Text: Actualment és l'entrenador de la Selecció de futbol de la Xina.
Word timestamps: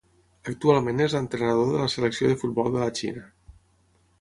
Actualment 0.51 1.03
és 1.05 1.15
l'entrenador 1.17 1.69
de 1.73 1.81
la 1.83 1.91
Selecció 1.97 2.33
de 2.33 2.39
futbol 2.45 2.73
de 2.77 2.83
la 2.87 2.91
Xina. 3.03 3.27